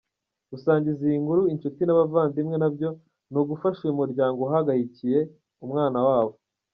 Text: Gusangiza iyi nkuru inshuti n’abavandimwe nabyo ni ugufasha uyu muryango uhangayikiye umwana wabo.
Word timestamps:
Gusangiza 0.51 1.01
iyi 1.07 1.17
nkuru 1.23 1.41
inshuti 1.53 1.81
n’abavandimwe 1.83 2.55
nabyo 2.59 2.89
ni 3.31 3.37
ugufasha 3.41 3.79
uyu 3.83 3.99
muryango 4.01 4.37
uhangayikiye 4.41 5.19
umwana 5.65 5.99
wabo. 6.07 6.33